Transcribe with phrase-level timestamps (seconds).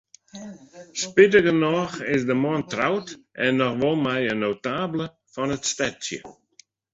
[1.01, 3.05] Spitigernôch is de man troud,
[3.45, 6.19] en noch wol mei in notabele fan it stedsje.